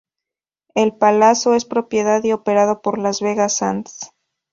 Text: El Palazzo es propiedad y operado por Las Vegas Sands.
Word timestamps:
El 0.73 0.95
Palazzo 0.97 1.53
es 1.53 1.65
propiedad 1.65 2.23
y 2.23 2.31
operado 2.31 2.81
por 2.81 2.97
Las 2.97 3.21
Vegas 3.21 3.57
Sands. 3.57 4.09